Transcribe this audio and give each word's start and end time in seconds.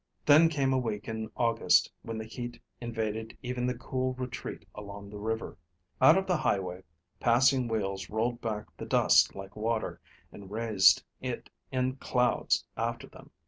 Then 0.25 0.49
came 0.49 0.73
a 0.73 0.79
week 0.79 1.07
in 1.07 1.29
August 1.37 1.91
when 2.01 2.17
the 2.17 2.25
heat 2.25 2.59
invaded 2.79 3.37
even 3.43 3.67
the 3.67 3.77
cool 3.77 4.15
retreat 4.15 4.65
along 4.73 5.11
the 5.11 5.19
river. 5.19 5.59
Out 6.01 6.17
on 6.17 6.25
the 6.25 6.37
highway 6.37 6.81
passing 7.19 7.67
wheels 7.67 8.09
rolled 8.09 8.41
back 8.41 8.65
the 8.77 8.85
dust 8.87 9.35
like 9.35 9.55
water, 9.55 10.01
and 10.31 10.49
raised 10.49 11.03
it 11.21 11.51
in 11.71 11.97
clouds 11.97 12.65
after 12.75 13.05
them. 13.05 13.29